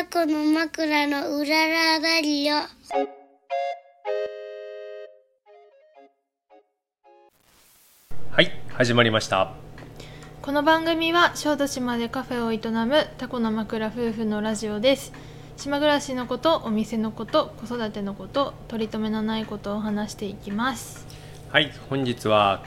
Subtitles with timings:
[0.00, 2.54] タコの枕のうららだりよ。
[8.30, 9.52] はい始まりました。
[10.40, 15.12] この番組は小豆島でカフェを営むタコの枕夫婦のラジオです。
[15.58, 21.06] 島暮らしのことお店のこと子育てのこと取り留めのないことを話していきます。
[21.50, 22.64] はい本日は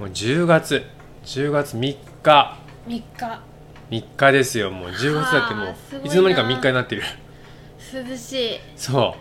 [0.00, 0.84] もう10月
[1.26, 2.58] 10月3日。
[2.88, 3.51] 3日
[3.90, 4.88] 3日ですよもう。
[4.90, 5.74] 10月だってもうない
[6.06, 7.02] いつの間にか3日になってる。
[7.92, 8.58] 涼しい。
[8.76, 9.20] そう。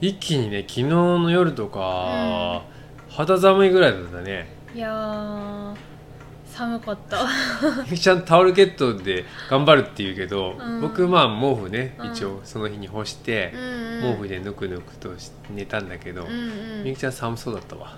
[0.00, 2.62] 一気にね昨日の夜とか、
[3.08, 4.48] 肌寒いぐらいだったね。
[4.74, 5.74] いやー
[6.46, 7.26] 寒かった。
[7.88, 10.80] ゆきちゃんタオルケットで頑張るって言うけど、うん。
[10.80, 12.12] 僕まあ毛布ねうん。
[12.12, 16.82] 一応その日に干してう、ん、うん、毛布でぬくぬくとし寝たんだけど、うんうん。
[16.84, 17.96] みゆきちゃん寒そうだったわ、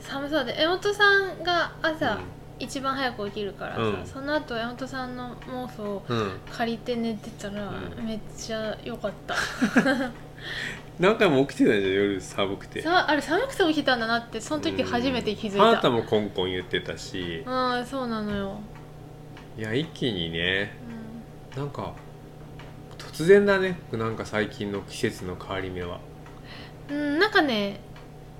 [0.00, 2.18] 寒そうで江本さんが朝、うん
[2.58, 4.06] 一番早く起きるからさ、うん。
[4.06, 8.06] その後江本さんの毛布をうん、借りて寝てたら、うん。
[8.06, 9.34] めっちゃ良かった。
[10.98, 12.82] 何回も起きてたじゃん夜寒くて。
[12.82, 17.44] さあれ寒くて起きたんだなってその時初めて気づいた、あなたもコンコン言ってたし。
[17.46, 18.58] うんそうなのよ、
[19.56, 20.72] いや一気にね
[21.54, 21.92] うなんか
[22.98, 26.00] 突然だねなんか最近の季節の変わり目は、
[26.90, 27.80] んうん、なんかね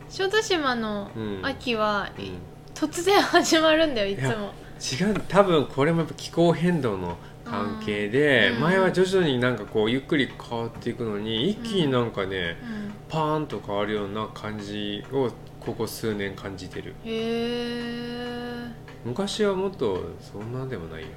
[0.08, 1.41] 小豆島のうん。
[1.44, 2.38] 秋は、うん、
[2.79, 4.53] 突然始まるんだよいつも。
[4.79, 8.61] 違う多分これもやっぱ気候変動の関係で、うん。
[8.61, 12.93] 前は徐々になんかこうゆっくり変わっていくのに一気になんかね、うん。
[13.09, 16.95] パーンと変わるような感じをここ数年感じてる。
[17.05, 18.71] へえ
[19.05, 21.09] 昔はもっとそんなでもないよ。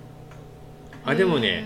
[1.05, 1.63] あでもね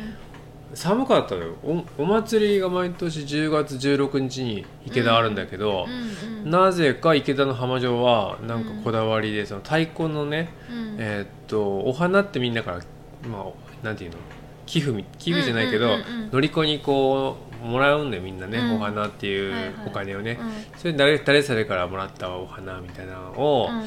[0.76, 1.56] 寒かったのよ。
[1.64, 10.98] おお祭りが毎年10月16日に池田あるんだけどう、んうんなぜか池田の浜城はなんかこだわりでその太鼓のね、うん。
[11.00, 12.80] えーっとお花ってみんなから
[13.28, 14.18] まあなんていうの？
[14.66, 18.76] 寄付み寄付じゃないけど、うんうんうんうん乗り子にこうもらうんだよみんなね、うん。
[18.76, 19.88] お花っていはいうはい。
[19.88, 20.80] お金をね、うん。
[20.80, 23.84] それ誰誰それからもらったお花みたいなのを、ま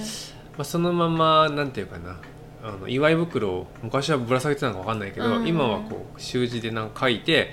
[0.59, 2.17] あ、そのままなんていうかな
[2.69, 7.53] あの祝い袋を昔はぶら下げてたのか分かんないけど、うん今はこう習字でなんか書いて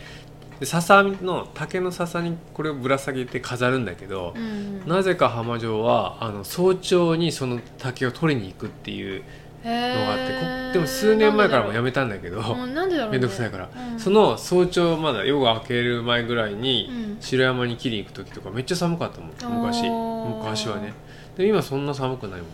[0.60, 4.46] で笹の竹の笹にこれをぶら下げて飾るんだけど、うんう
[4.86, 4.88] ん。
[4.88, 9.24] なぜか浜城はあの早朝にその竹を取りに行くっていう
[9.64, 14.00] へのがあってでも数年前からもうやめたんだけど面倒くさいから、うん。
[14.00, 17.18] その早朝まだ夜が明ける前ぐらいに、うん。
[17.20, 19.90] 白山に切りに行く時とかめっちゃ寒かったもん昔。
[19.90, 20.94] 昔はね。
[21.38, 22.50] で今そんな寒くないもん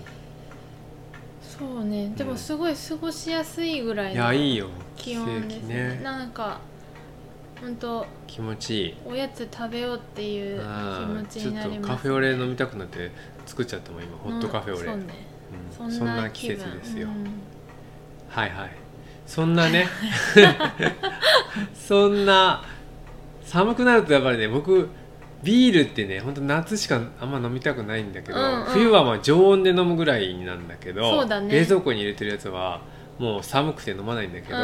[1.62, 2.12] そうね。
[2.18, 4.68] でもすごい過ごしやすいぐらいいのやいいよ。
[4.96, 5.76] 気温ですね。
[5.76, 6.02] ね。
[6.04, 6.60] なんか
[7.62, 8.96] 本当気持ちいい。
[9.06, 13.12] おやつ食べようっていう気あ持ちーちょっになります、とカフェオレ飲みたくなって
[13.46, 14.18] 作っちゃったもん今。
[14.18, 15.06] ホットカフェオレ、うん。
[15.72, 17.28] そそんな季節ですよ、うん。
[18.28, 18.72] はいはい。
[19.28, 19.88] そんなね。
[21.76, 22.64] そんな
[23.44, 24.90] 寒くなるとやっぱりね僕
[25.44, 28.66] ビールってね本当夏しかあんま飲みたくないんだけど、うんうん。
[28.66, 31.48] 冬はまあ常温で飲むぐらいなんだけどね。
[31.50, 32.82] 冷蔵庫に入れてるやつは
[33.18, 34.58] もう寒くて飲まないんだけど、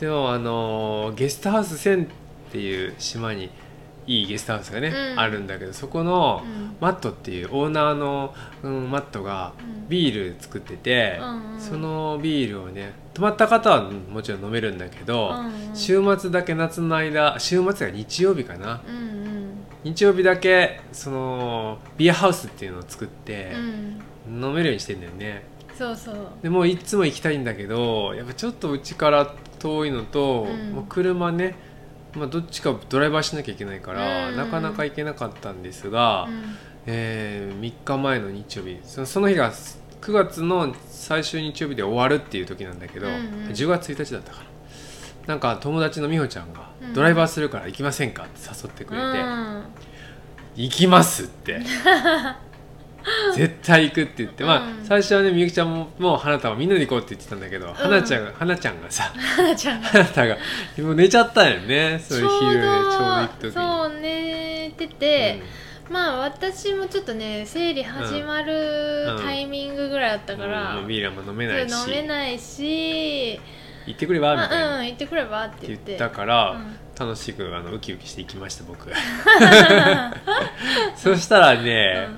[0.00, 2.08] でもあのーゲストハウス1000っ
[2.52, 3.50] ていう島に
[4.06, 5.20] いいゲストハウスがね、うん。
[5.20, 6.76] あるんだけどそこのうん。
[6.80, 9.88] マットっていうオーナーの、うん、マットがうん。
[9.88, 11.60] ビール作ってて、うんうん。
[11.60, 15.76] そのビールをね泊まった方はもちろん飲めるんだけど、うんうん。
[15.76, 18.80] 週末だけ夏の間週末が日曜日かな。
[18.88, 19.21] うんうん
[19.84, 24.02] 日曜日だけそのビアハウスっていうのを作ってうん
[24.44, 25.44] 飲めるようにしてんだよね。
[25.76, 26.16] そうそう。
[26.42, 30.72] でもういつも行きたいんだけどやっぱちょっとうちから遠いのと、うん。
[30.72, 31.56] もう車ね、
[32.14, 34.36] まあ、どっちかドライバーしなきゃいけないから、うん。
[34.36, 36.42] なかなか行けなかったんですが、うん。
[36.86, 43.20] えー3日前の日曜日そのその日が9月の最終日曜日で終わるっていう時なんだけど、うんうん。
[43.50, 44.46] 10月1日だったから
[45.26, 49.62] なんか友達の美穂ちゃんがうん「ドライバーするから行きませんか?」って誘ってくれてうん
[50.56, 51.60] 「行きます」って。
[53.34, 54.44] 絶対行くって言って。
[54.44, 54.84] まあうん。
[54.84, 59.88] 最初はねみゆきちゃんももう花たはみんなで行こうって言ってたんだけど、花ちゃんが花ちゃんがさ花ちゃんが。
[59.88, 60.36] 花たが
[60.78, 61.98] もう寝ちゃったんよね。
[61.98, 63.52] そういう昼ねちょうど行く時に。
[63.52, 65.42] そう寝てて、
[65.90, 71.72] まあ私もちょっとね生理始まるタイミングぐらいだったから、ビールも飲めないし。
[71.72, 73.40] 飲めないし
[73.86, 74.76] 行ってくればみたいな。
[74.76, 75.82] あうん行ってくればってって。
[75.86, 76.76] 言ったから、うん。
[76.98, 78.90] 楽しくあのウキウキして行きました僕。
[80.96, 82.08] そしたらね、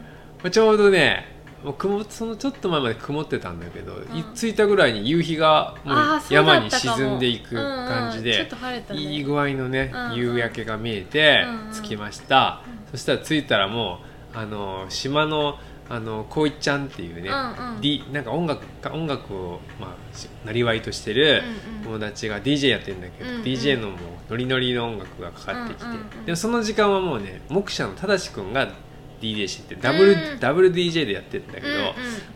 [0.42, 1.34] まあちょうどね
[1.64, 5.96] もう曇そのちょっと前まで曇ってたんだけど、い着いたぐらいに夕日がもう
[6.28, 8.46] 山に沈んでいく感じで
[8.92, 10.14] いい具合のね、うんうん。
[10.14, 11.72] 夕焼けが見えてうんうん。
[11.72, 12.60] 着きました、
[12.90, 14.00] そしたら着いたらも
[14.34, 15.58] うあの島の
[15.88, 17.80] あのこういちゃんっていうね、うんうん。
[17.80, 21.42] D なんか音楽か音楽をまあしなりわいとしてる
[21.74, 21.84] うんうん。
[21.84, 23.42] 友達が DJ やってるんだけど、うんうん。
[23.42, 23.98] DJ のもう
[24.30, 28.72] ノリノリの音楽がかかってきて、うんうんうんでもその時間はもうね目者の正しくんが
[29.20, 31.66] DJ しててダブル、うんダブル DJ でやってるんだけど、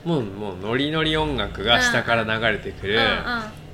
[0.06, 0.26] うんうん。
[0.26, 2.98] もうもうノリノリ音楽が下から流れてくる、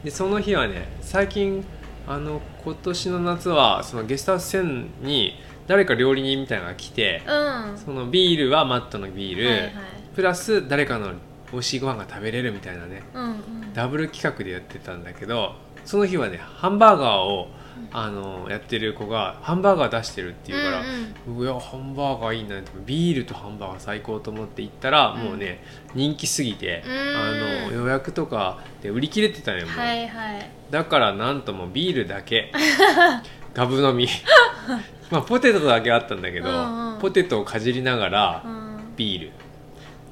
[0.04, 1.64] でその日はね最近
[2.06, 5.34] あの今年の夏はそのゲストハウス1000に
[5.66, 7.70] 誰か料理人みたいなのが来て、うん。
[7.70, 9.72] うんそのビールはマットのビール、はいはい。
[10.14, 11.12] プラス誰かの
[11.52, 13.74] 美味しいご飯が食べれるみたいなねうんうん。
[13.74, 17.48] ダブル企画でやってたんだけどその日はねハンバーガーを
[17.92, 25.20] あのやってる子がハンバーガー出してるっていうから、うんうわハンバーガーいいなってビールとハンバーガー最高と思って行ったら、うん。
[25.22, 25.62] もうね
[25.94, 26.92] 人気すぎて、うん。
[26.92, 29.78] あの予約とかで売り切れてたのよ、もう。
[29.78, 30.50] はいはい。
[30.70, 32.52] だからなんともビールだけ。
[33.54, 34.08] ガブ飲み
[35.10, 36.98] まあポテトだけあったんだけど、うんうん。
[37.00, 38.78] ポテトをかじりながらうん。
[38.96, 39.30] ビール。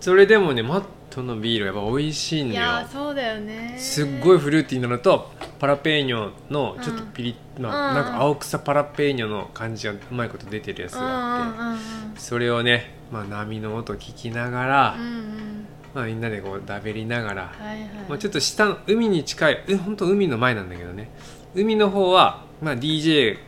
[0.00, 2.66] それでもねマットのビールやっぱ美味しいんいだよ。
[2.66, 3.76] やーそうだよね。
[3.78, 7.94] すっごいフルーティーなのとパラペーニョのちょっとピリッ、まあうん。
[7.96, 11.78] なんか青草パラペーニョの感じがうまいこと出てるやつうんがあって、うんうん
[12.16, 15.66] それをね、まあ、波の音聞きながら、うんうん。
[15.94, 17.88] まあ、みんなでこうだべりながら、はいはい。
[18.08, 21.10] まあ、ちょっと下の海に近いえ本当海の前なんだけどね。
[21.54, 23.38] 海の方は、まあ、DJ に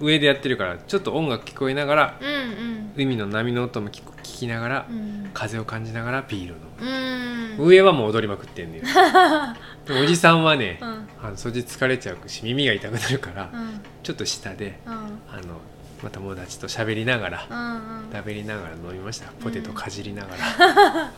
[0.00, 2.92] 上でやってるからちょっと音楽聞こえながらうんうん。
[2.96, 5.30] 海の波の音も聞きながら、うん。
[5.32, 8.84] 風を感じながらビールうん飲む、上はもう踊りまくってんだよ。
[9.86, 11.08] でおじさんはね、うん。
[11.22, 13.80] あのそっち疲れちゃうし耳が痛くなるから、うん。
[14.02, 14.92] ちょっと下でうん。
[14.92, 15.60] あの、
[16.02, 18.12] まあ、友達と喋りながら、うんうん。
[18.12, 19.30] 食べりながら飲みました。
[19.42, 21.12] ポテトかじりながら、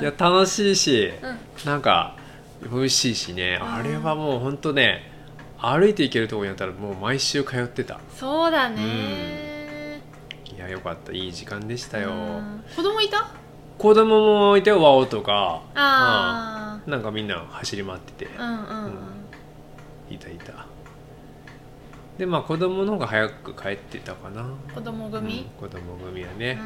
[0.00, 1.38] いや楽しいし、うん。
[1.70, 2.16] なんか
[2.70, 3.74] 美味しいしね、うん。
[3.74, 5.13] あれはもうほんとね
[5.72, 8.00] 歩いて行けるとこにあったらもう毎週通ってた。
[8.16, 10.00] そうだね。
[10.54, 11.12] いやよかった。
[11.12, 12.64] いい時間でしたよ、うん。
[12.76, 13.30] 子供いた？
[13.78, 15.62] 子供もいてワオとか。
[15.74, 16.92] あうん。
[16.92, 18.84] なんかみんな走り回ってて、あうんうん。
[18.86, 18.88] う
[20.10, 20.14] ん。
[20.14, 20.66] いたいた。
[22.18, 24.46] でまあ子供の方が早く帰ってたかな。
[24.74, 25.12] 子供うん。
[25.12, 26.58] 組子供組はうね、ん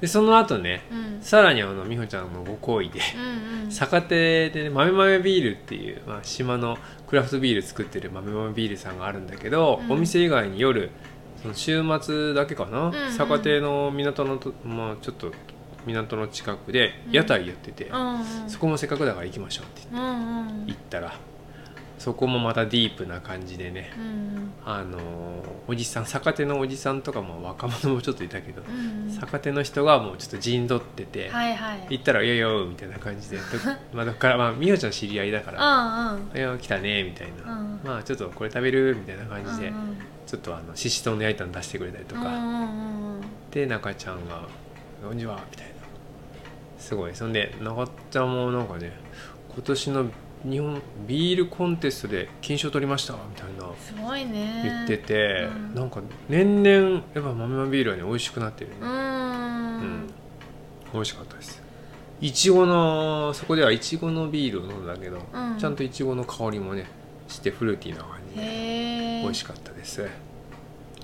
[0.00, 1.22] でその後ねうん。
[1.22, 3.70] さらにあの美穂ちゃんのご好意でうんうん。
[3.70, 6.76] 酒亭でね豆豆ビールっていう、まあ、島の
[7.06, 9.92] クラフトビール作ってる豆豆ビールさんがあるんだけど、うん。
[9.92, 10.90] お店以外に夜
[11.42, 13.12] その週末だけかな、んうん。
[13.12, 15.32] 酒亭の港のと、まあ、ちょっと
[15.86, 18.50] 港の近くで屋台やってて、うんうん。
[18.50, 20.02] そこもせっかくだから行きましょうってうんう
[20.62, 20.66] ん。
[20.66, 21.14] 行ったら
[22.04, 23.90] そこもまたディープな感じでね。
[23.96, 25.02] うんあのー
[25.66, 31.86] おじさん酒亭のおじさんとかも若者もちょっといたけど、うん酒亭の人がもうちょっと陣取ってて、はいはい。
[31.88, 33.42] 行ったら「いやいやみたいな感じでど
[33.96, 36.36] まあどっからまあ美穂ちゃん知り合いだからうん「うん。
[36.36, 37.80] いや来たね」みたいな、うん。
[37.82, 38.94] まあちょっとこれ食べる？
[38.98, 39.96] みたいな感じで、うんうん
[40.26, 43.20] ちょっとあのししとうの焼いたの出してくれたりとか、うんうんうん。
[43.50, 44.42] で中ちゃんが
[45.04, 45.72] 「こんにちは」みたいな。
[46.78, 47.14] すごい。
[47.14, 48.92] そんで中ちゃんもなんかね
[49.54, 50.06] 今年の
[50.44, 54.62] 日本ビールコンテストで金賞取りましたみたいなすごいね。
[54.62, 55.74] 言ってて、うん。
[55.74, 58.88] なんか年々やっぱ豆豆ビールはね美味しくなってるね、うん。
[58.88, 60.10] うん。
[60.92, 61.62] 美味しかったです。
[62.20, 65.58] いちごのそこではいちごのビールを飲んだけど、うん。
[65.58, 66.86] ちゃんといちごの香りもね
[67.28, 70.08] してフルーティーな感じで美味しかったです。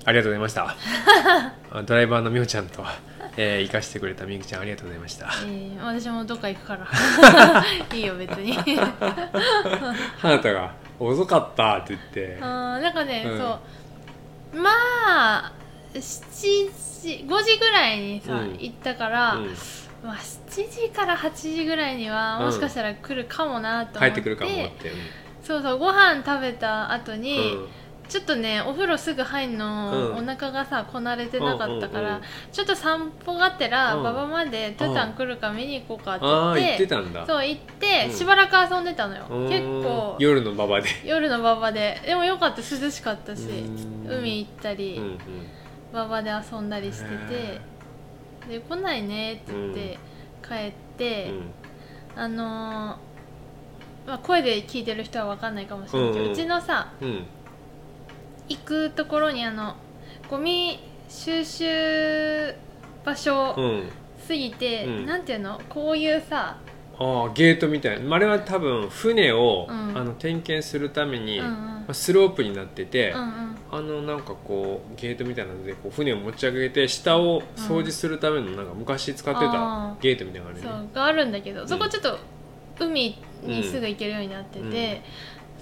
[0.05, 0.75] ありがとうございました。
[1.71, 2.83] あドライバーのみおちゃんと、
[3.37, 5.27] えー、生かしてくれたみゆきちゃんありがとうございました。
[5.45, 6.87] えー私もどっか行くから。
[7.95, 8.53] いいよ別に。
[10.19, 12.37] 花田が「遅かった」って言って。
[12.41, 13.37] あーなんかね、うん。
[13.37, 13.59] そ
[14.53, 14.57] う。
[14.61, 14.69] ま
[15.45, 15.51] あ
[15.93, 18.57] 7時5時ぐらいにさ、うん。
[18.59, 19.55] 行ったから、うん。
[20.03, 22.45] まあ、7時から8時ぐらいにはうん。
[22.47, 24.91] もしかしたら来るかもなと思って、帰ってくるかもって、
[25.43, 27.67] そうそうご飯食べた後うに、ん
[28.11, 30.23] ちょっとねお風呂すぐ入んの、うん。
[30.23, 32.51] お腹がさこなれてなかったから、うんうんうん。
[32.51, 34.01] ちょっと散歩がてら、うん。
[34.01, 36.19] 馬場までトゥタン来るか見に行こうかっ
[36.53, 37.25] て言っててたんだ。
[37.25, 38.13] そう行って、うん。
[38.13, 39.25] しばらく遊んでたのよ。
[39.29, 39.47] うん。
[39.47, 40.89] 結構夜の馬場で。
[41.05, 42.01] 夜の馬場で。
[42.05, 44.19] でもよかった涼しかったしうん。
[44.19, 45.17] 海行ったり、うんうん。
[45.93, 47.61] 馬場で遊んだりしてて
[48.49, 49.99] で来ないねって言って
[50.45, 51.31] 帰って、
[52.17, 52.47] あのー
[54.07, 56.33] まあ、声で聞いてる人は分かんないかもしれないけど、うんうん。
[56.33, 57.25] うちのさうんうん
[58.49, 59.75] 行くところにあの
[60.29, 60.79] ゴミ
[61.09, 62.53] 収集
[63.03, 63.89] 場所うん
[64.25, 65.05] すぎて、うん。
[65.05, 65.59] なんていうの？
[65.67, 66.57] こういうさ、
[66.99, 68.15] ああゲートみたいな。
[68.15, 69.97] あれは多分船を、うん。
[69.97, 71.53] あの点検するために、うんうん。
[71.53, 73.55] まあスロープになってて、うんうん。
[73.71, 80.01] あのなんかこうゲートみたいなのでこう船を持ち上げて下を掃除するためのなんか昔使ってあたー。
[80.01, 80.89] ゲートみたいなのがあるね。
[80.93, 82.19] があるんだけど、んそこちょっと
[82.79, 85.01] 海にすぐ行けるようになってて、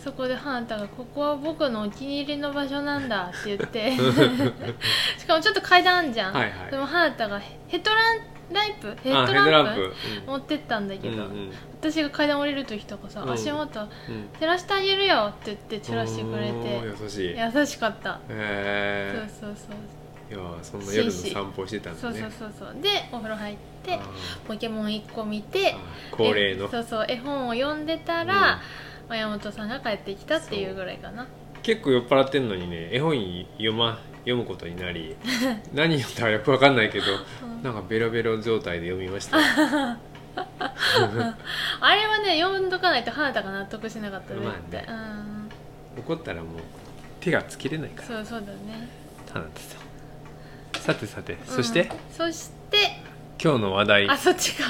[0.03, 3.91] そこでハンタが「ここは僕のお気に入りの場所なんだ」って言って。
[5.17, 6.71] しかもちょっと階段あんじゃん、はいはい。
[6.71, 8.19] でもハンタがヘッドラン
[8.51, 9.93] ライプヘッあドランプヘッドランプ。
[10.27, 11.51] 持ってったんだけど、うんうん。
[11.79, 13.31] 私が階段降りる時とかさ、うん。
[13.31, 13.87] 足元うん
[14.39, 16.81] 照らしてあげるよって言って照らしてくれて。
[17.01, 17.27] 優しい。
[17.29, 22.19] へ優しかった、えそうそうそういやそんな夜の散歩してたんだね。
[22.19, 22.81] そうそうそうそう。
[22.81, 23.99] でお風呂入ってあ
[24.47, 25.75] ポケモン1個見ーて
[26.11, 26.65] 恒例の。
[26.65, 28.59] えそうそう絵本を読んでたら、
[29.09, 31.27] 親元さんが帰ってきたっていうぐらいかな。
[31.63, 33.15] 結構酔っ払ってんのにね絵本
[33.57, 35.15] 読ま読むことになり
[35.73, 37.05] 何読んだかよくわかんないけど、
[37.63, 39.37] なんかベロベロ状態で読みました。
[41.81, 44.95] あれはね読んどかないと花田が納得しなかったまあ絶対。
[45.97, 46.61] 怒ったらもう
[47.19, 48.25] 手がつけれないかうんら。
[48.25, 48.87] そうそうだね。
[49.33, 49.79] 花田さん
[50.81, 51.81] さてさて、そして？
[51.81, 52.31] うん。
[52.31, 52.77] そして
[53.43, 54.09] 今日の話題。
[54.09, 54.63] あそっちか。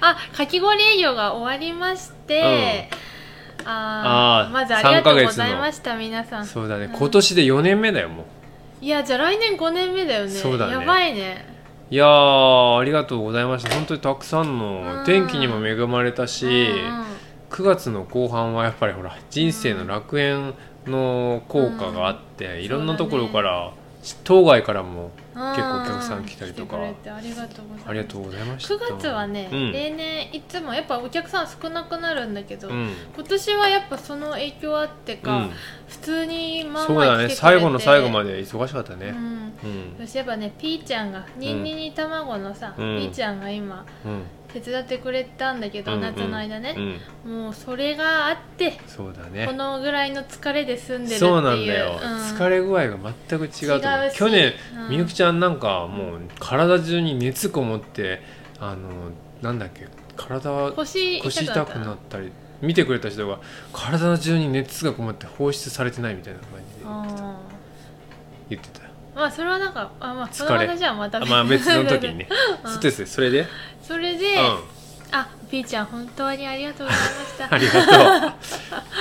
[0.00, 3.10] あかき氷営業が終わりまして、あー
[3.64, 6.46] あーまずありがとう3ヶございました皆さん。
[6.46, 6.90] そうだね、ん。
[6.90, 8.84] 今年で4年目だよもう。
[8.84, 10.30] いやじゃあ来年5年目だよね。
[10.30, 10.72] そうだね。
[10.72, 11.44] やばいね。
[11.90, 13.74] いやーありがとうございました。
[13.74, 14.58] 本当にたくさんうん。
[14.58, 17.04] の天気にも恵まれたし、うんうん
[17.50, 20.54] 9月の後半はやっぱりほら人生の楽園
[20.86, 22.62] の効果があって、ん。
[22.62, 23.72] いろんなところから、
[24.22, 26.76] 当該からもうん結構お客さん来たりとか。
[26.76, 28.74] ありがとうございますありがとうございました。
[28.74, 29.72] 9月はね、うん。
[29.72, 32.90] 例年いつもやっぱお客さん少なくなるんだけど、うん。
[33.14, 35.50] 今年はやっぱその影響あってか、うん。
[35.88, 37.06] 普通にまあそうだね。
[37.06, 37.34] まあ来てくれて。
[37.36, 39.08] 最後の最後まで忙しかったね。
[39.08, 39.16] うん。
[39.16, 39.52] うん。
[40.00, 42.98] そしてやっぱねピーちゃんがニンニニ卵のさ、うん。
[42.98, 44.22] ピーちゃんが今うん。
[44.52, 46.74] 手伝ってくれたんだけど、うん夏の間ね。
[47.24, 47.42] う、ん。
[47.44, 49.46] もうそれがあってそうだね。
[49.46, 51.30] このぐらいの疲れで済んでるっていう。
[51.30, 52.00] そうなんだよ、うん。
[52.36, 52.96] 疲れ具合が
[53.28, 54.04] 全く違うと思う。
[54.04, 54.90] 違うし去年うん。
[54.90, 58.22] みゆきちゃんなんかもう体中に熱こもって
[58.58, 59.10] あの
[59.42, 59.86] なんだっけ
[60.16, 63.38] 体は腰腰痛くなったり見てくれた人が
[63.70, 67.36] 体中に熱がこもって放出されてないみたいな感じであ
[68.48, 68.88] 言ってた。
[69.14, 71.18] まあそれはなんかあまあその話はまた。
[71.18, 72.28] あまあ別の時にね。
[72.64, 72.72] うん。
[72.72, 73.46] そうですそれで、
[73.82, 74.58] それで、うん。
[75.12, 77.48] あピーちゃん本当にありがとうございました。
[77.54, 78.32] ありがとう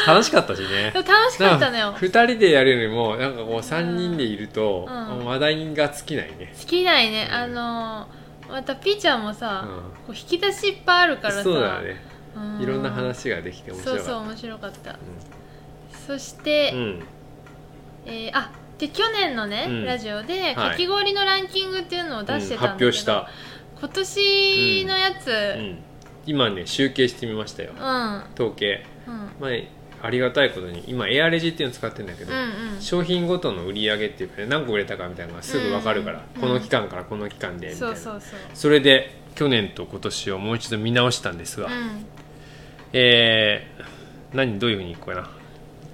[0.06, 0.91] 楽しかったしね。
[0.96, 1.94] 楽しかったのよ。
[1.94, 5.25] 2人でやるよりもなんかこう3人でいると、うん。
[5.25, 9.75] 話題が尽きないね、好きないね、うんあのーまたピーちゃんもさ、うん。
[9.77, 11.44] こう引き出しいっぱいあるからさ。
[11.44, 12.01] そうだね。
[12.36, 12.62] うん。
[12.62, 14.06] いろんな話ができて面白かった。
[14.06, 14.96] そうそう面白かった、
[16.08, 17.03] そして、うん、うん
[18.06, 19.86] えーあで去年のね、うん。
[19.86, 20.56] ラジオではい。
[20.56, 23.29] かき氷のランキングっていうのを出してうんたんだけど、発表した、
[23.79, 25.77] 今年のやつ、うん、
[26.25, 27.72] 今ね集計してみましたよ。
[27.77, 27.88] うん、う
[28.20, 28.86] ん統計。
[29.08, 29.32] うん。
[29.39, 29.51] まあ
[30.01, 36.41] ありがたいことに今エアレジっていうの使ってるんだけど、うん商品ごとの売り上げっていうかね何個売れたかみたいなのがすぐ分かるから、うん。
[36.41, 37.96] この期間からこの期間でみたいな。
[37.96, 38.39] そうそうそう。
[38.53, 42.06] それで去年と今年をもう一度見直したんですが、うん。
[42.94, 45.29] えー、何どういうふうにいくかな、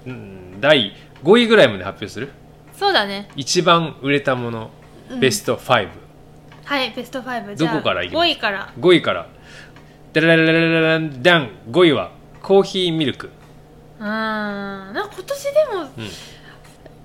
[0.05, 0.93] うん、第
[1.23, 2.29] 5位ぐらいまで発表する？
[2.77, 3.29] そうだね。
[3.35, 4.69] 一番売れたもの、
[5.09, 5.19] うん。
[5.19, 5.89] ベスト5
[6.65, 8.73] はいベスト5どこからいきます？5位から。
[8.79, 9.27] 5位から。
[10.13, 11.23] ダララララララン。
[11.23, 12.11] ダン5位は
[12.43, 13.33] コーヒーミルク、うん
[13.99, 16.09] なんか今年でもうん。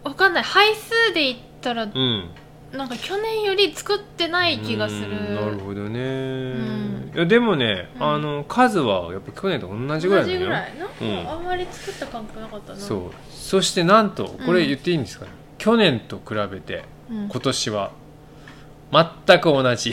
[0.03, 0.43] わかんない。
[0.43, 2.31] 配数で言ったらうん、
[2.73, 5.11] なんか去年より作ってない気がする。
[5.11, 5.35] うん。
[5.35, 7.13] なるほどね、ん。
[7.15, 8.03] いやでもね、うん。
[8.03, 10.79] あの数はやっぱ去年と同じぐらい同じだよぐらい。
[10.79, 11.31] なんかうん。
[11.31, 12.79] あんまり作った感覚なかったな。
[12.79, 13.01] そう。
[13.31, 15.27] そしてなんとこれ言っていいんですか、
[15.59, 17.29] 去年と比べてうん。
[17.29, 17.91] 今年は
[19.27, 19.93] 全く同じ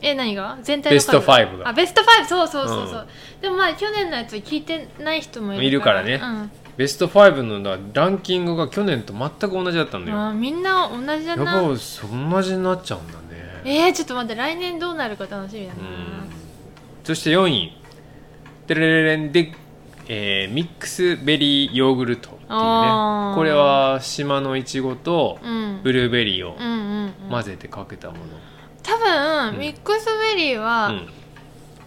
[0.00, 0.58] え何が？
[0.62, 3.06] 全体のベスト数5があベスト5そうそうそうそう、
[3.40, 6.02] うでもまあ去年のやつ聞いてない人もいるから。
[6.02, 6.40] いるからね。
[6.40, 6.50] うん。
[6.76, 13.18] ベスト5のだランキングが去年と全く同じだったんだよ、あーみんな同じだやっなぱそ同じになっちゃうんだね。
[13.64, 15.80] えー、ちょっと待って来年どうなるか楽しみだな。
[15.80, 15.86] うん。
[17.02, 17.72] そして4位。
[18.68, 19.52] テレレレンで、
[20.06, 22.46] えーミックスベリーヨーグルトっていうね。
[22.46, 25.80] これは島のいちごとうん。
[25.82, 27.30] ブルーベリーをうんうんうん。
[27.30, 28.57] 混ぜてかけたもの、多分、うん
[29.58, 31.08] ミックスベリーは、うん。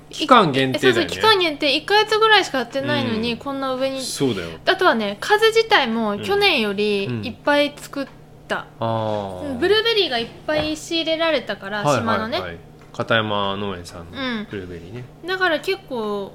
[0.10, 1.10] 期間限えそう定だよね。
[1.14, 1.82] そう期間限定。
[1.82, 3.38] 1か月ぐらいしかやってないのに、うん。
[3.38, 4.02] こんな上に。
[4.02, 4.50] そうだよ。
[4.66, 6.24] あとはね数自体もん。
[6.24, 7.26] 去年よりうん。
[7.26, 8.08] いっぱい作っ
[8.48, 12.50] た、ああ、うんブルーベリーがいっぱい仕入れられたから、はい島のね、はい。
[12.50, 12.58] はい
[12.94, 14.48] 片山農園さんのうん。
[14.52, 16.34] ブルーベリーね、だから結構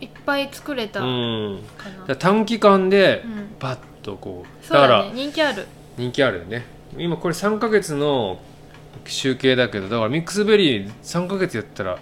[0.00, 1.60] いっぱい作れたかうん。
[2.06, 5.66] な、短期間でうんバッとこう、そうだだからね人気ある。
[5.96, 6.64] 人気あるよね。
[6.96, 8.38] 今これ3ヶ月の
[9.06, 11.98] 集計だけどだからミックスベリー3ヶ月やったら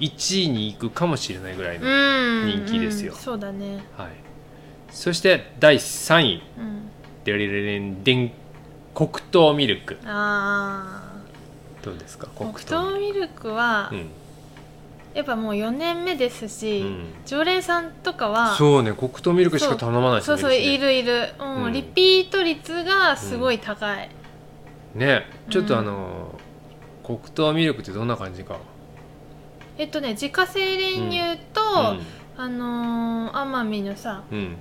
[0.00, 1.90] 1位に行くかもしれないぐらいの、う
[2.46, 2.64] ん。
[2.66, 3.12] 人気ですよ。
[3.12, 3.18] うん。
[3.18, 3.84] そうだね。
[3.96, 4.08] はい、
[4.90, 6.42] そして第3位。
[6.58, 6.90] うん。
[7.24, 8.30] デレレレンデン
[8.94, 9.98] 黒糖ミルク。
[10.04, 11.12] あ
[11.82, 12.28] どうですか？
[12.34, 14.10] ー黒糖ミルクは、ク、うん。
[15.14, 17.04] やっぱもう4年目ですし、うん。
[17.24, 21.02] 常連さんとかはそうね黒糖ミルクしか頼まない人そうそうもいるいる。
[21.02, 21.72] いる、うんうん。
[21.72, 24.08] リピート率がすごい高い、
[24.94, 26.35] ねちょっとうんあの、
[27.06, 28.58] 黒糖ミルクってどんな感じか。
[29.78, 31.60] えっとね自家製練乳と、
[32.36, 34.56] あのー奄美のさうん、うん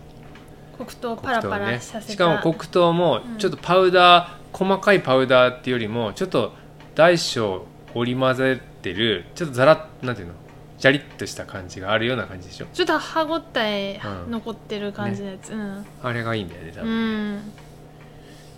[0.78, 6.54] 黒糖をパラパラさせた、しかも黒糖もうんちょっとパウダー、細かいパウダーっていうよりもちょっと
[6.96, 10.34] 大小織り交ぜてるちょっとザラッなんていうの？
[10.78, 12.66] ジャリッとした感じがあるような感じでしょ。
[12.74, 15.86] ちょっと歯ごたえうん残ってる感じのやつ、うん。
[16.04, 17.54] あれがいいんだよね多う分、ん。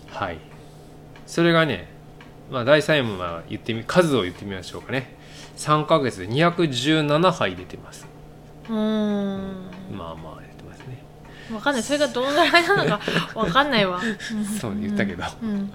[0.08, 0.38] はい。
[1.24, 1.88] それがね
[2.50, 5.16] まあ第3位もまあ言ってみ数を言ってみましょうかね。
[5.56, 8.06] 3ヶ月で217杯出てます。
[8.68, 8.76] うん。
[8.76, 11.02] まあまあ出てますね。
[11.52, 11.82] わかんない。
[11.82, 13.00] それがどのぐらいなのか
[13.34, 15.24] わかんないわ、うんそう言ったけど。
[15.42, 15.72] うん。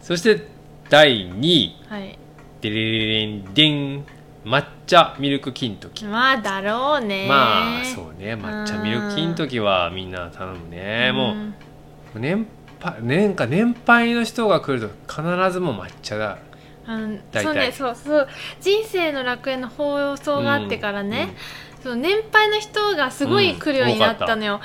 [0.00, 0.46] そして
[0.88, 1.76] 第2位。
[1.88, 2.18] はい。
[2.60, 4.04] デレレレンデン。
[4.42, 6.06] 抹茶ミルク金時。
[6.06, 7.26] まあだろうね。
[7.28, 8.34] まあそうね。
[8.34, 11.12] 抹茶ミルク金時はみんな頼むね。
[11.12, 11.54] もん。
[12.14, 12.46] う年
[12.80, 16.38] 配年か年配の人が来ると必ずもう抹茶だ
[16.86, 17.44] あの大体。
[17.44, 18.28] そうねそうそう
[18.60, 21.34] 人生の楽園の放送があってからね、
[21.82, 24.60] その年配の人がすごい来るようになったのよ、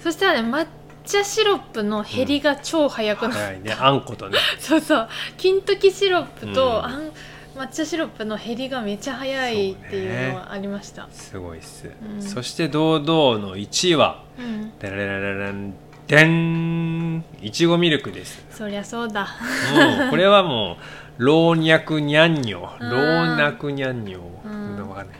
[0.00, 0.66] そしたらね抹
[1.08, 3.34] 茶シロップの減りが超早くなっうん。
[3.34, 3.60] 早い。
[3.62, 4.38] ねあんことね。
[4.60, 5.08] そうそう。
[5.36, 6.84] 金時シロップと、うん。
[6.84, 7.12] あん
[7.56, 11.08] 抹茶シロップの減りがめっちゃ早いっていうのはありました。
[11.10, 12.22] すごいっす、うん。
[12.22, 14.72] そして堂々の1位はうん。
[14.78, 15.74] ダララララン
[16.08, 18.42] デンいちごミルクです。
[18.50, 19.28] そりゃそうだ。
[19.98, 20.78] もうこれはも
[21.18, 22.90] う老若にゃんにょうん。
[22.90, 22.96] 老
[23.44, 24.06] 若にゃん。
[24.06, 25.16] にょうんわかんない。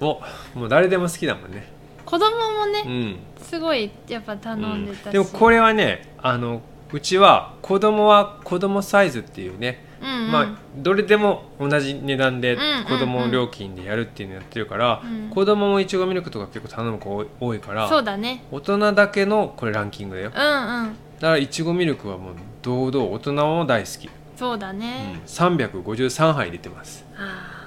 [0.00, 0.22] も
[0.56, 1.66] うもう誰でも好きだもんね。
[2.06, 3.18] 子供もね、うん。
[3.44, 5.12] すごいやっぱ頼んでたし、うん。
[5.12, 12.56] でもこれはねあのうちは子供は子供サイズっていうね、うんうん、まあどれでも同じ値段で
[12.88, 15.30] 子供料金でやるっていうのやってるから、うん。
[15.30, 18.44] 子供もいちごミルクとか結構頼む子多いからそうだね。
[18.50, 20.30] 大人だけのこれランキングだよ。
[20.30, 20.84] だかうん。
[20.84, 24.78] うんらいちごミルクはもう堂々大人も大好き、そうだうん。
[24.80, 27.04] ね、、353杯出てます。
[27.16, 27.62] ああ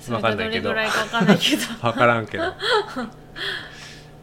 [0.00, 0.72] そわれがかんないけど。
[0.72, 2.44] 分 からんけど。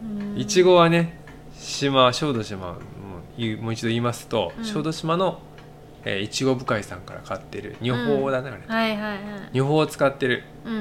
[0.03, 0.37] うん。
[0.37, 1.19] いちごはね
[1.55, 2.73] 島小豆島
[3.37, 4.65] もう一度言いますと、うん。
[4.65, 5.39] 小豆島の
[6.09, 7.75] えーいちご深井さんから買ってる。
[7.81, 8.61] 女宝だね、あれ。
[8.65, 9.19] はいはいはい。
[9.51, 10.73] 女宝を使ってる、うん。
[10.73, 10.77] う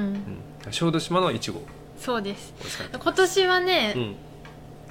[0.69, 1.63] ん、小豆島のいちごを
[1.99, 2.53] そうです。
[2.97, 4.15] 今年はね、うん。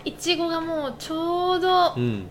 [0.04, 2.26] いちごがもうちょうどうん。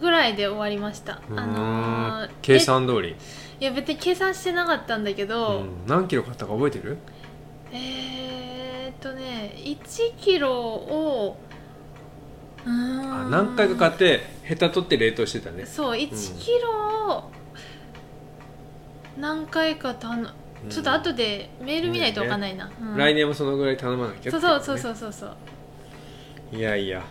[0.00, 3.16] ぐらいで終わりましうた、あのー計算通り、
[3.60, 6.96] えいや別に計算してなかったんだけうど、ん、何キロ買ったか覚えてる？
[7.72, 11.36] えー、っとね1キロを
[12.66, 17.30] あ何回か買ってヘタ取って冷凍してたね、そう1キロを
[19.18, 20.30] 何回かたの
[20.68, 22.96] ちょっと後でメール見ないと分かんないな、うん。
[22.96, 25.36] 来年もそのぐらい頼まなきゃそうそうそううそうそうそう。
[26.52, 27.02] いやいや。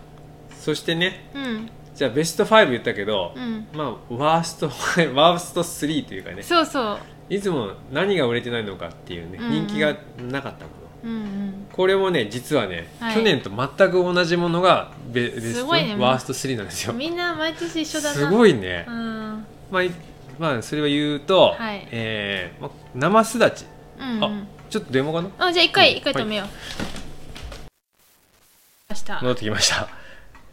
[0.59, 1.69] そしてねうん。
[1.95, 3.67] じゃあベスト5言ったけど、うん。
[3.73, 4.67] まあワースト
[5.15, 6.43] ワースト3というかね。
[6.43, 6.99] そうそう。
[7.29, 9.45] いつも何が売れてないのかっていうね、うん。
[9.45, 9.95] うん人気が
[10.31, 11.67] なかったものうんうん。
[11.71, 13.15] これもね実はね、はい。
[13.15, 15.95] 去年と全く同じものがベベストね。
[15.97, 16.93] ワースト3なんですよ。
[16.93, 18.15] みんな毎年一緒だな。
[18.15, 19.45] すごいね、うん。
[19.71, 19.91] まあい
[20.37, 21.87] まあそれは言うと、はい。
[21.91, 23.65] えーまあ生すだち。
[23.99, 24.47] うんうん。
[24.69, 25.29] ちょっとデモかな？
[25.39, 26.47] あじゃあ一回うん一回止めよう、
[28.87, 29.15] ました。
[29.15, 29.89] 戻ってきました、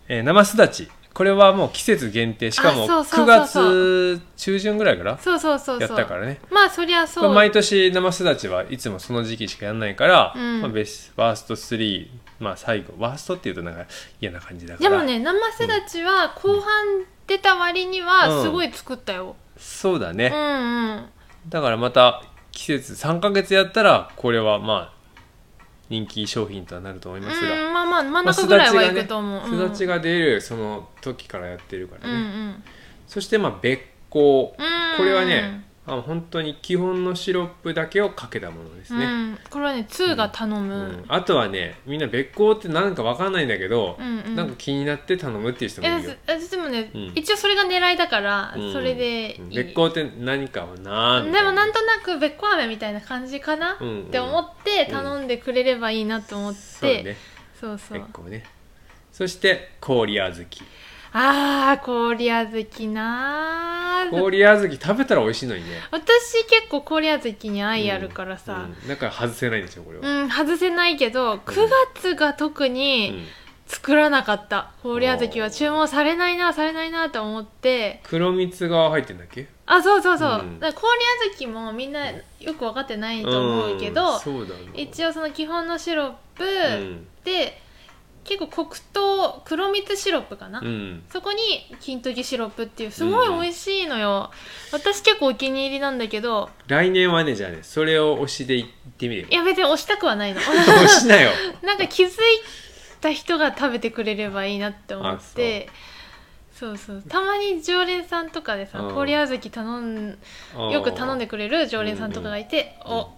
[0.09, 2.51] えー生すだちこれはもう季節限定。
[2.51, 4.17] しかもあそうそ9うそうそう。
[4.17, 5.89] 月中旬ぐらいからそうそうそうそう。
[5.89, 6.39] やったからね。
[6.51, 7.25] まあそりゃそう。
[7.25, 10.61] これ毎年生すだちはいつもその時期しかやらないから、うん。
[10.61, 12.93] まあ、ベスワースト3まあ最後。
[12.99, 13.87] ワーストっていうとなんか
[14.21, 21.05] 嫌な感じだかでらもね生すだちは後半出た割にはすごい作ったよ、そうだね、うん、うん。
[21.49, 24.96] だからまた季節3ヶ月やったらこれはまあ
[25.89, 32.65] 人気商品とはなると思いますが、うんまあまあ真んまあ中ぐらいはいくと思う、すだちが出るその時からやってるからうんうね、ん。
[33.07, 34.51] そしてまあ別光うん。
[34.97, 41.05] これはねあ本当に基本のシロップだけをかけたものですね、うん、これはね2が頼む、うん。
[41.07, 44.37] あとはねみんな別光って何か分かんないんだけど、うんうん。
[44.37, 47.13] なんか気になって頼むっていう人もいるよ、えでもね、うん。
[47.15, 48.73] 一応それが狙いだから、うん。
[48.73, 49.57] それでいい。
[49.57, 54.03] 別光って何かなみたいでもなんとなく別光飴みたいな感じかな、うんうん。
[54.07, 57.17] って思って頼んでくれればいいなと思って、そうね。
[57.61, 57.99] そうそう。
[57.99, 58.45] 別光ね。
[59.13, 60.47] そして氷小豆
[61.19, 64.11] あー氷あずきなー。
[64.11, 65.81] 氷小豆食べたら美味しいのにね。
[65.91, 73.27] 私結構氷あずきに愛あるからさ、うんだから外せないんですよこれは、うん外せないけど9月が特うにん。
[73.67, 74.71] 作らなかった。
[74.83, 78.01] 氷あずきは注文されないなされないなと思って。
[78.05, 79.49] 黒蜜が入ってんだっけ？
[79.67, 80.61] あそうそうそう、うん。
[80.61, 82.21] だ氷あずきもみんなよ
[82.55, 84.55] く分かってないと思うけど、うだな。
[84.75, 86.47] 一応その基本のシロップう
[86.79, 87.07] ん。
[87.25, 87.61] で、
[88.27, 91.03] 結構黒糖黒蜜シロップかな、うん。
[91.11, 91.39] そこに
[91.81, 94.31] 金時シロップっていうすごい美味しいのよ、
[94.73, 96.51] 私結構お気に入りなんだけど。
[96.67, 99.29] 来年はねじゃあねそれを推しで行ってみるよ。
[99.31, 100.41] いや別に押したくはないの。
[100.43, 101.31] 推しなよ。
[101.63, 102.13] なんか気づい
[103.01, 105.69] た人が食べてくれればいいなって思って。
[106.55, 106.77] そう。
[106.77, 108.95] そうたまに常連さんとかでさうん。
[108.95, 110.19] 氷小豆頼ん
[110.73, 112.93] よく頼んでくれる常連さんとかがいて、うん。
[112.93, 113.11] お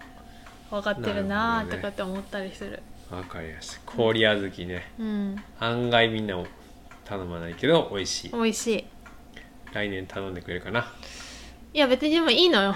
[0.70, 4.92] 分かってるなーとかって思ったりするわかりました氷小豆ね。
[4.98, 5.36] うん。
[5.60, 6.46] 案外みんなも
[7.04, 8.30] 頼まないけど美味しい。
[8.32, 8.84] 美味しい。
[9.72, 10.92] 来年頼んでくれるかな？
[11.72, 12.74] いや別にでもいいのよ。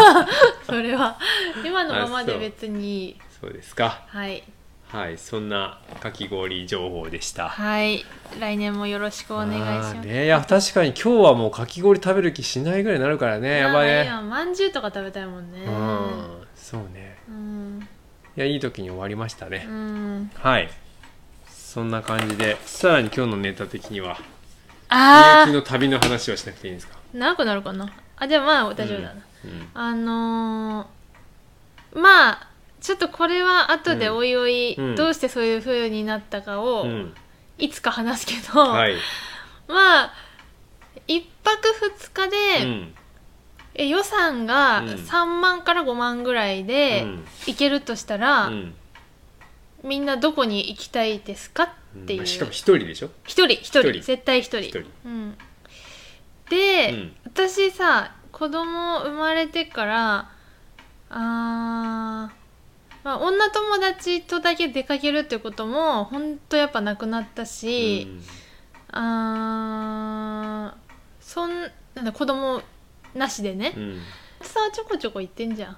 [0.66, 1.18] それは。
[1.64, 3.16] 今のままで別にいい。
[3.40, 3.52] そう。
[3.52, 4.04] ですか。
[4.08, 4.42] はい。
[4.88, 7.48] はいそんなかき氷情報でした。
[7.48, 8.04] はい。
[8.38, 9.94] 来年もよろしくお願いしあます。
[9.96, 14.04] ーねいや確かに今日はもうかき氷食べる気しないぐらいになるからねやばいね。
[14.04, 15.64] やまんじゅうとか食べたいもんね。
[15.64, 16.46] うん。
[16.54, 16.88] そうね。
[16.96, 17.01] うん
[18.36, 20.30] いやいい時に終わりましたね、うん。
[20.34, 20.70] はい。
[21.48, 24.18] そんな感じでさらに今日のネタ的には
[24.88, 26.96] あみゆきの旅の話はしなくていいんですか？
[26.96, 27.90] あ長くなるかな？
[28.16, 32.48] あじゃあまあ大丈夫だな、うんあのー、まあ
[32.80, 34.96] ちょっとこれは後でおいおい、うん。
[34.96, 37.14] どうしてそういう風になったかをうん。
[37.58, 38.94] いつか話すけど、はい、
[39.68, 40.12] まあ
[41.06, 41.68] 1泊
[42.12, 42.94] 2日で、うん
[43.74, 44.88] え予算がうん。
[44.88, 47.24] 3万から5万ぐらいでうん。
[47.46, 48.74] 行けるとしたら、うん。
[49.82, 51.64] みんなどこに行きたいですか？
[51.64, 51.68] っ
[52.06, 53.10] ていう、まあしかも一人でしょ？
[53.24, 53.54] 一人。
[53.54, 53.80] 一人。
[53.80, 54.00] 一人。
[54.02, 54.60] 絶対一人。
[54.60, 54.84] 一人。
[55.04, 55.38] うん、
[56.50, 57.16] で、うん。
[57.24, 60.30] 私さ子供生まれてから
[61.10, 62.30] あー、ま
[63.04, 68.08] あ、女友達とだけ出かけるってこともほんとやっぱなくなったし、
[68.90, 72.62] あーそんなんだ子供
[73.14, 73.72] なしでね。
[73.76, 74.00] う、ん。
[74.40, 75.76] さちょこちょこ行ってんじゃん。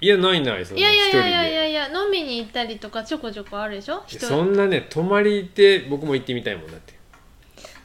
[0.00, 4.04] いやないないそんいなやいやいやいやいやでいや飲みに行ったりとかちょこちょこあるでしょ？
[4.06, 4.26] 一人。
[4.26, 6.96] そんなね泊まりで僕も行ってみたいもんだって。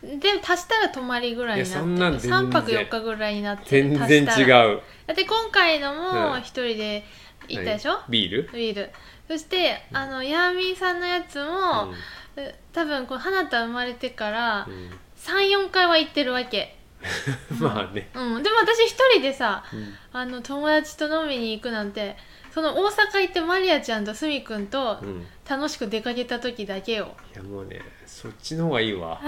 [0.03, 2.39] で足したら泊まりぐらいにそんなんる全然。
[2.49, 4.67] 3泊4日ぐらいになって全然違足したら。
[4.67, 4.82] う。
[5.08, 7.03] だって今回のうんも一人で
[7.47, 8.49] 行ったでしょ、何ビール？
[8.53, 8.91] ビール。
[9.27, 11.93] そしてあのヤーミンさんのやつも、
[12.36, 14.91] え多分こう花田生まれてからうん。
[15.17, 16.82] 34回は行ってるわけ、うん
[17.59, 18.09] まあね。
[18.13, 19.95] うん、でも私一人でさうん。
[20.11, 22.17] あの友達と飲みに行くなんて
[22.53, 25.21] その大阪行ってマリアちゃんとスミくんとうん。
[25.21, 27.15] い楽しく出かけた時だけよ。
[27.35, 29.19] やもうねそっちの方がいいわ。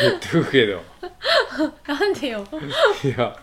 [0.00, 0.82] 言っとくけど。
[1.86, 2.46] なんでよ。
[3.04, 3.36] いや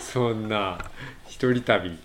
[0.00, 0.78] そんな
[1.26, 1.98] 一人旅。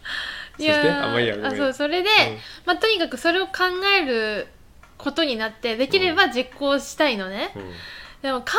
[0.56, 2.38] そしいやてあまあいいやあそうそれで、うん。
[2.65, 3.53] まあ、とにかくそれを考
[4.01, 4.47] える
[4.97, 7.51] ことになってできれば実行したいのね、
[8.21, 8.53] でも考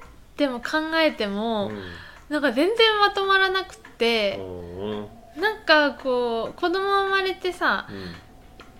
[0.00, 0.04] え
[0.36, 1.82] ても考えてうも、んうん。
[2.28, 5.06] なんか全然まとまらなくって、うん
[5.40, 7.86] なんかこう子供生まれてさ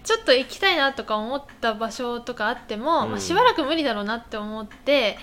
[0.03, 3.11] ちょっと行きたいなとか思った場所とかあっても、うん。
[3.11, 5.19] まあ、しばらく無理だろうなって思って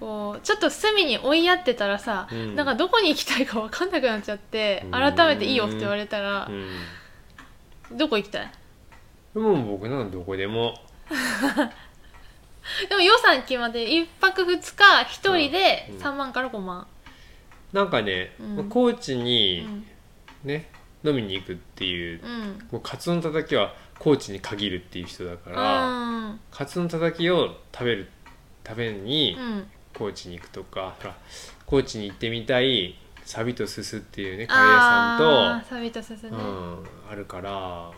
[0.00, 2.56] こうちょっと隅に追いやってたらさ、うん。
[2.56, 4.90] なんかどこに行きたいか分かんなくなっちゃって、うん。
[4.90, 7.96] 改めていいよって言われたらう、ん。
[7.96, 8.50] どこ行きたい？
[9.34, 10.74] でも僕ならどこでも
[12.88, 14.84] でも予算決まって1泊2日
[15.20, 15.98] 1人でうん。
[15.98, 16.86] 3万から5万、
[17.72, 18.56] なんかね、うん。
[18.56, 19.86] まあ高知うにん。
[20.44, 20.70] ね、
[21.04, 22.68] 飲みに行くっていううん。
[22.72, 26.40] もうカツオのたたきは高知に限るっていう人だから、うん。
[26.50, 28.10] カツオのたたきを食べる
[28.66, 29.70] 食べにうん。
[29.94, 31.16] 高知に行くとか、ほら
[31.64, 37.92] 高知に行ってみたいサビとススっていうねカレー屋さんとサビとすすね、うん、あるからあの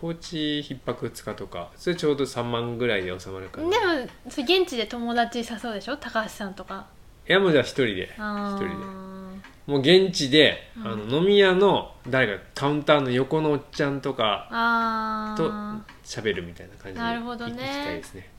[0.00, 5.96] 高知一泊2日とかそれちょうど3万ぐらいで収まるから、でもそれ現地で友達誘うでしょ？
[5.96, 6.86] 高橋さんとか。
[7.28, 8.04] いやもうじゃあ一人で。
[8.04, 8.74] 一人で。
[9.66, 10.86] もう現地で、うん。
[10.86, 14.48] あの飲み屋の誰かカウンターの横のおっちゃんとか
[15.36, 15.50] と
[16.04, 17.52] 喋るみたいな感じでなるほどね。
[17.52, 18.30] 行きたいですね。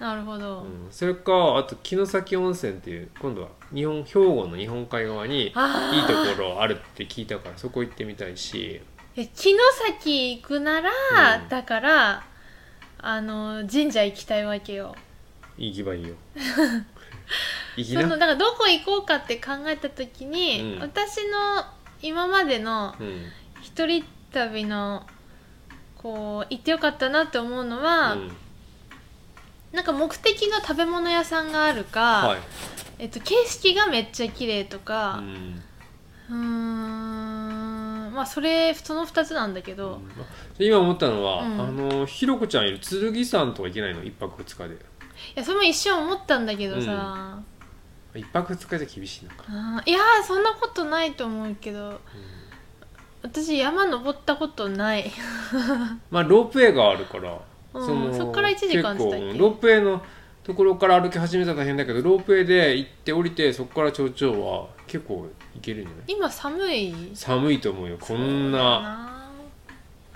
[0.00, 8.80] なるほど、うん、それかあと城崎温泉っていう今度は日本兵庫の日本海側にいいあーところあるって聞いたからそこ行ってみたいし
[9.16, 11.48] え城崎行くなら、うん。
[11.48, 12.24] だから
[12.98, 14.94] あの神社行きたいわけよ。
[15.56, 16.14] 行けばいいよ。
[17.76, 20.80] 行きそのなだからどこ行こうかって考えた時に、うん。
[20.80, 21.64] 私の
[22.02, 23.30] 今までのうん。
[23.62, 25.06] 一人旅の
[25.96, 28.36] こう行ってよかったなって思うのは、うん。
[29.72, 32.38] なんか目的の食べ物屋さんがあるか、はい。
[32.98, 35.62] えっと、景色がめっちゃ綺麗とうかん。
[36.30, 37.23] うーん
[38.14, 40.00] まあそれその2つなんだけど、
[40.58, 41.60] 今思ったのは、うん。
[41.60, 44.02] あのひろこちゃんいる剣山とか行けないの？
[44.04, 44.74] 一泊二日で。
[44.74, 44.78] い
[45.36, 47.38] やそれも一瞬思ったんだけどさ、
[48.14, 52.00] 一泊二日じゃ厳しいのか、あーいやーそんなことないと思うけど。
[53.22, 55.10] 私山登ったことない。
[56.10, 57.38] まあロープウェイがあるから。
[57.72, 59.04] うんそっから1時間っけ？
[59.04, 60.02] うんロープウェイの
[60.44, 66.04] ところから歩き始めたら大変だけどロープウェイで行って降りてそこから頂上は結構行けるんじゃない？
[66.08, 66.94] 今寒い？
[67.14, 67.96] 寒いと思うよ。
[68.00, 68.58] こんな。
[68.58, 69.30] な。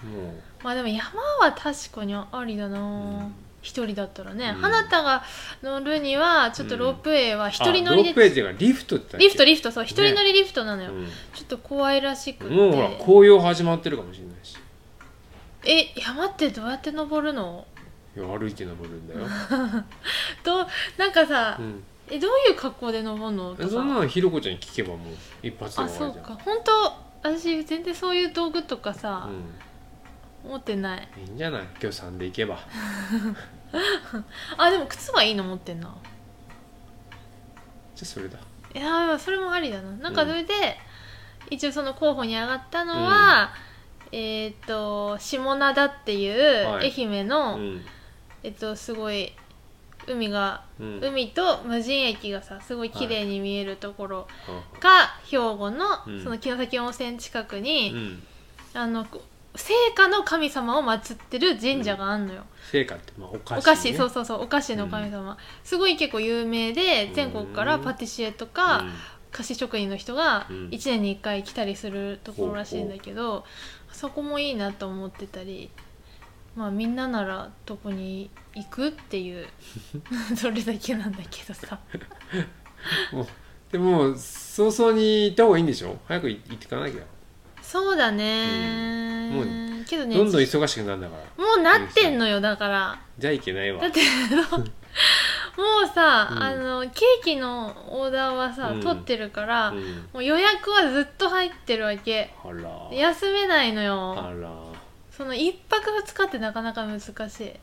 [0.05, 3.35] もまあでも山は確かにありだな、ん。
[3.63, 4.61] 一人だったらね、うん。
[4.63, 5.25] 花田が
[5.63, 11.07] 乗るにはちょっとロープウェイはう一人乗りで、あロープウェイっていうかリフトってリフトリフトそう一人乗りリフトなのよ、うん。
[11.35, 12.55] ちょっと怖いらしくて。
[12.55, 14.57] もうほら紅葉始まってるかもしれないし。
[15.65, 17.67] え山ってどうやって登るの？
[18.17, 19.21] いや歩いて登るんだよ、
[20.43, 23.55] どうなんかさ、うん、えどういう格好で登るの？
[23.55, 24.99] とかそんなのひろこちゃんに聞けばもう
[25.43, 26.37] 一発であそう終わるじゃん。
[26.37, 26.43] か。
[26.45, 26.93] 本当
[27.31, 29.29] 私全然そういう道具とかさ、
[30.45, 31.09] う持ってない。
[31.17, 31.63] ん、いいんじゃない？
[31.63, 32.59] 今日3で行けば。
[34.57, 35.95] あでも靴はいいの持ってんな
[37.95, 38.39] じゃあそれだ。
[38.75, 39.91] いやーそれもありだな。
[39.93, 40.77] なんかそれで、
[41.51, 43.51] 一応その候補に上がったのは、
[44.13, 46.93] えっ、と下灘っていうはい。
[46.97, 47.85] 愛媛の、うん。
[48.43, 49.33] えっとすごい
[50.07, 51.01] 海が、うん。
[51.03, 56.23] 海と無人駅がさすごい綺麗に見えるところあが、兵庫の、うん。
[56.23, 58.23] その城崎温泉近くうに、ん。
[58.75, 59.07] あの
[59.55, 68.93] 聖火の神様を祀ってる神社があんのよ、成果ってまあお菓子、ね、お菓子そうそうそうお菓子の神様、すごい結構有名で全国からパティシエとか、うん。
[69.31, 70.69] 菓子職人の人がうん。
[70.69, 73.45] 1年に1回来たりするところらしいんだけど、
[73.93, 75.71] そこもいいなと思ってたり
[76.59, 79.47] まあみんなならどこに行くっていう
[80.37, 81.79] それだけなんだけどさ。
[83.13, 83.27] もう
[83.71, 85.97] でも早々に行った方がいいんでしょ？
[86.09, 87.03] 早く行ってかなきゃ、
[87.63, 89.79] そうだね、うん。
[89.79, 91.45] もけどねどんどん忙しくなるんだから。
[91.45, 93.01] もうなってんのよだから。
[93.19, 93.81] じゃあいけないわ。
[93.81, 94.05] だっても
[95.85, 96.43] うさ、うん。
[96.43, 98.81] あのケーキのオーダーはさ、うん。
[98.81, 100.09] 取ってるから、うん。
[100.13, 102.35] もう予約はずっと入ってるわけ。
[102.45, 102.97] あら。
[102.97, 104.17] 休めないのよ。
[104.19, 104.68] あら
[105.19, 107.59] その1泊2日ってなかなか難しい、う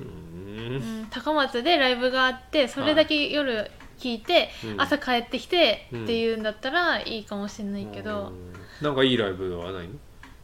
[0.00, 4.80] うんん、高松でライブがあってそれだけ夜聞いて、うん。
[4.80, 8.32] 朝帰ってきてうんっていうんだったらいいかもしれないけど、
[8.80, 8.84] うん。
[8.84, 9.94] なんかいいライブはないの？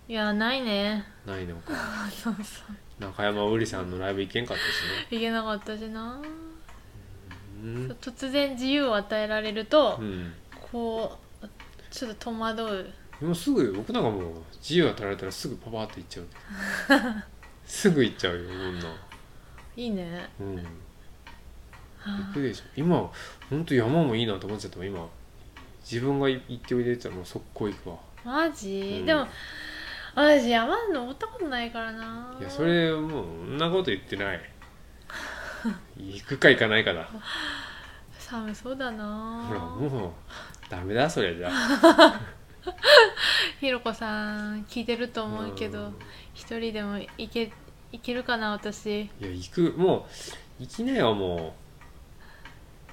[0.08, 1.04] いやないね。
[1.26, 1.72] ないのか。
[2.12, 3.02] そうそう。
[3.02, 5.18] 中山うりさんのライブ行けんかったしね。
[5.18, 6.20] いけなかったしな、
[7.62, 7.96] うん。
[8.00, 10.34] 突然自由を与えられると、うん。
[10.70, 11.48] こう
[11.90, 14.18] ちょっと戸惑うでもすぐ僕なんかも。
[14.18, 17.24] う自由与えられたらすぐパパって行っちゃう
[17.64, 18.86] すぐ行っちゃうよこんな。
[19.76, 20.28] いいね。
[20.40, 20.56] うん。
[20.56, 20.62] は
[22.26, 22.64] 行くでしょ。
[22.76, 23.10] 今
[23.50, 25.06] ほんと山もいいなと思っちゃったわ今。
[25.80, 27.96] 自分が行っておいでって言ったらもう速攻行くわ。
[28.24, 29.06] あマジ、うん。
[29.06, 29.26] でも
[30.14, 32.36] 私山登ったことないからな。
[32.40, 34.40] いやそれもうそんなこと言ってない。
[35.96, 37.08] 行くか行かないかだ。
[38.18, 39.44] 寒そうだな。
[39.48, 40.12] ほらもう
[40.68, 41.48] ダメだそれじゃ。
[41.50, 42.20] あ
[43.60, 45.96] ひろこさん聞いてると思うけどうん。
[46.34, 47.50] 一人でも行け
[47.92, 49.02] 行けるかな私？
[49.02, 49.74] いや行く。
[49.76, 50.06] も
[50.60, 51.54] う行きなよも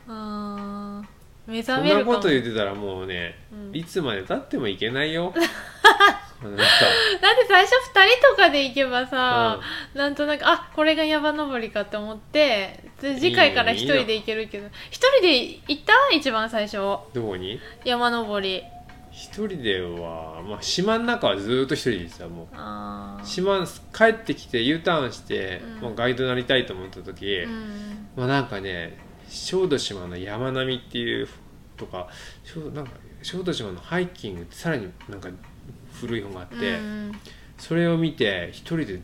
[0.07, 0.11] う。
[0.11, 1.07] ーん
[1.47, 3.55] 目うそんな覚めるかもこと言ってたらもうね、う。
[3.71, 5.33] んいつまでたっても行けないよ。
[5.35, 7.75] だって最初2
[8.19, 9.59] 人とかで行けばさ、
[9.93, 15.93] なんとなくあこれが山登りかと思ってで次回から1人で行けるけど一人で行った？
[16.13, 16.77] 一番最初。
[16.77, 17.59] どこに？
[17.83, 18.63] 山登り
[19.15, 22.47] 一人では、まあ、島の中はずーっと一人で行ってたもう。
[22.51, 23.25] あー。
[23.25, 25.81] 島帰ってきて U ターンして、うん。
[25.83, 28.97] まあ、ガイドになりたいと思った時、うんまあなんかね
[29.29, 31.27] 小豆島の山並みっていう
[31.77, 32.07] とか
[32.43, 35.29] 小なんか小豆島のハイキングってさらになんか
[35.93, 37.11] 古い本があって、うん
[37.57, 38.99] それを見て一人で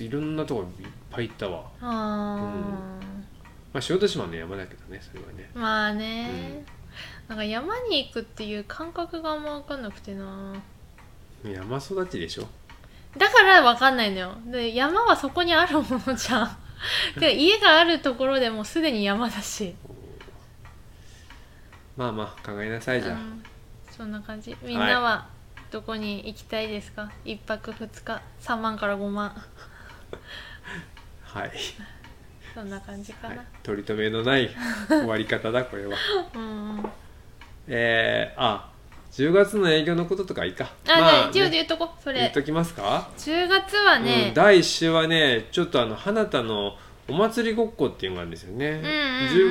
[0.00, 3.04] いろんなとこいっぱい行ったわ、あー。
[3.72, 5.50] まあ、小豆島の山だけどねそれはね。
[5.54, 6.64] まあね、
[7.28, 10.54] なんか山に行くっていう感覚があんま分かんなくてな。
[11.44, 12.48] 山育ちでしょ？
[13.16, 14.36] だから分かんないのよ。
[14.46, 16.56] で山はそこにあるものじゃん。
[17.18, 19.74] で家があるところでもうすでに山だし。
[21.96, 23.42] まあまあ考えなさいじゃあ、うん。
[23.90, 24.56] そんな感じ。
[24.62, 25.28] みんなは
[25.70, 28.20] どこに行きたいですか、一泊二日。
[28.40, 29.34] 3万から5万。
[31.22, 31.52] はい、
[32.54, 33.36] そんな感じかはい。
[33.36, 34.48] な、、取り留めのない
[34.88, 35.96] 終わり方だ これは。
[36.34, 36.46] うんう
[36.80, 36.84] ん。
[37.66, 38.70] えー、あ
[39.12, 40.70] 10月の営業のこととかいいか。
[40.86, 42.20] あ、じゃあ一応ね言うとこそれ。
[42.20, 46.76] 言っときますか？10月はね、うん、第1週はねちょっとあの花田の
[47.08, 48.86] お祭りごっこっていうのがあるんですよね、んうんうん。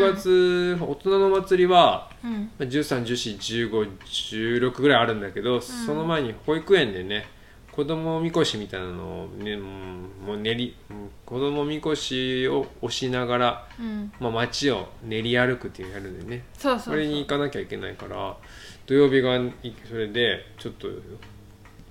[0.09, 2.49] 10月大人のお祭りはうん。
[2.59, 7.27] 13141516ぐらいあるんだけど、その前に保育園でね
[7.75, 14.11] 子供みこしみたいなのを、ね、うんもう練りうん子供みこしを押しながら、うん。
[14.19, 16.43] まあ、街を練り歩くっていうのやるんでね。
[16.55, 18.37] そうそれに行かなきゃいけないから
[18.85, 19.51] 土曜日がい
[19.89, 20.87] それでちょっと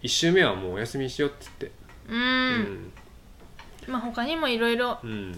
[0.02, 1.72] 1週目はもうお休みしようって言って。
[2.08, 2.92] うん、
[3.88, 3.92] うん。
[3.92, 5.32] まあ他にもいろいろうん。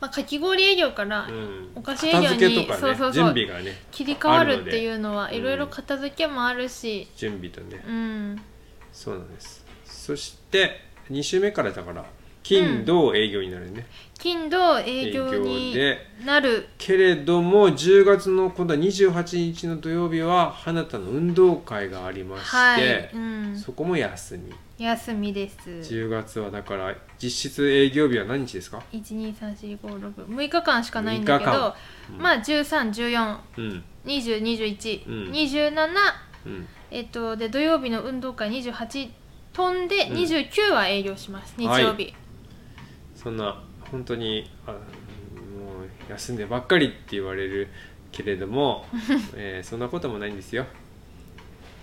[0.00, 1.68] まあかき氷営業からうん。
[1.74, 7.06] お菓子営業に片付けとかねそうそうそう準備がね切り替わるっていうのはいろいろ片付けもあるし。
[7.16, 7.84] 準備とね。
[7.86, 8.40] うん。
[8.94, 9.63] そうなんです
[10.04, 12.04] そして2週目からだから
[12.42, 13.86] 金土営業になるね、
[14.18, 16.68] 金土営業にでなる。
[16.76, 24.52] けれども10月の今度は28日の土曜日は花田の運動会がありまして、はい、うん、そこも休み。
[24.76, 25.70] 休みです。
[25.70, 31.76] 10月はだから実質営業日は何日ですか？1234566日間しかないんだけ6日ど間、
[32.10, 32.22] うん。
[32.22, 33.84] まあ1314うん。
[34.04, 35.32] 2021、うん。
[35.32, 35.88] 27
[36.44, 36.66] うん。
[36.90, 39.23] えっとで土曜日の運動会28
[39.54, 40.16] 飛んでうん。
[40.16, 42.12] 29は営業します、日曜日、
[43.14, 47.68] そんな本当にあもう休んでばっかりって言われる
[48.12, 48.84] けれども、
[49.34, 50.66] えーそんなこともないんですよ。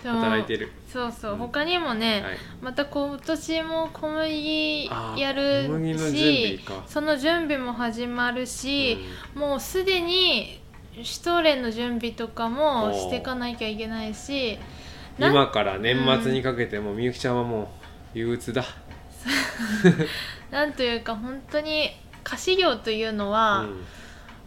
[0.03, 0.71] 働いてる。
[0.91, 1.37] そうそう、うん。
[1.37, 2.37] 他にもね、はい。
[2.61, 6.83] また今年も小麦やるしか。
[6.87, 8.97] その準備も始まるし、
[9.35, 10.59] もうすでに
[11.03, 14.59] シュトーレンの準備とかもしていかなきゃいけないし
[15.19, 17.71] 今から年末にかけてもみゆきちゃんはも
[18.15, 18.63] う憂鬱だ、
[20.51, 21.91] なんというか本当に
[22.23, 23.85] 菓子業というのうは、ん、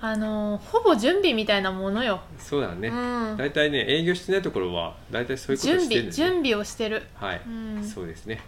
[0.01, 2.93] あのほぼ準備みたいなものよ、そうだね、う
[3.35, 6.13] ん、大体ね営業してないところは大体そういうこと準してるんだよね。
[6.13, 7.03] 備準備をしてる。
[7.15, 7.51] はい、う
[7.81, 7.85] ん。
[7.85, 8.41] そうですね。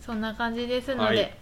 [0.00, 1.34] そんな感じですので、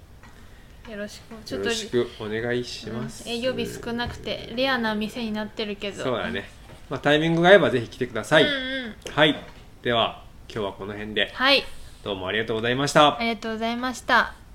[0.87, 0.91] はい。
[0.93, 1.35] よろしく。
[1.45, 6.03] ちょっとよろしくお願いします、うん営業日少なくてレアな店になってるけど。
[6.03, 6.49] そうだね、
[6.89, 8.53] まあ、タイミングが合えばぜひ来てください、うんう
[9.11, 9.13] ん。
[9.13, 9.58] はい
[9.89, 10.23] では
[10.53, 11.31] 今日はこの辺で。
[11.33, 11.65] はい。
[12.05, 13.19] どうもありがとうございました。
[13.19, 14.48] ありがとうございました